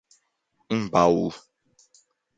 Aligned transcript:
Imbaú 0.73 1.29